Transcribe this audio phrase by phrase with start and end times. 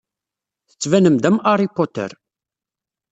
[0.69, 2.11] Tettbanem-d am Harry Potter.